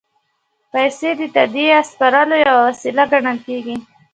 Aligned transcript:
پیسې 0.71 1.09
د 1.19 1.21
تادیې 1.35 1.65
یا 1.73 1.79
سپارلو 1.91 2.35
یوه 2.45 2.61
وسیله 2.69 3.03
ګڼل 3.11 3.37
کېږي 3.47 3.75